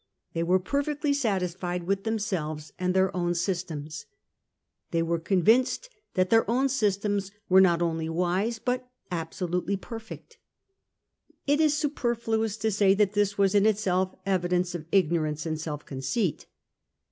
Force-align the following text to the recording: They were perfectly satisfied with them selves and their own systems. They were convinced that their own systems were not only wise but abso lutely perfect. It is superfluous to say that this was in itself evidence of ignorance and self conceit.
They 0.33 0.41
were 0.41 0.57
perfectly 0.57 1.13
satisfied 1.13 1.83
with 1.83 2.05
them 2.05 2.17
selves 2.17 2.73
and 2.79 2.95
their 2.95 3.15
own 3.15 3.35
systems. 3.35 4.07
They 4.89 5.03
were 5.03 5.19
convinced 5.19 5.89
that 6.15 6.31
their 6.31 6.49
own 6.49 6.69
systems 6.69 7.29
were 7.49 7.61
not 7.61 7.83
only 7.83 8.09
wise 8.09 8.57
but 8.57 8.89
abso 9.11 9.47
lutely 9.47 9.77
perfect. 9.79 10.39
It 11.45 11.61
is 11.61 11.77
superfluous 11.77 12.57
to 12.57 12.71
say 12.71 12.95
that 12.95 13.13
this 13.13 13.37
was 13.37 13.53
in 13.53 13.67
itself 13.67 14.15
evidence 14.25 14.73
of 14.73 14.87
ignorance 14.91 15.45
and 15.45 15.61
self 15.61 15.85
conceit. 15.85 16.47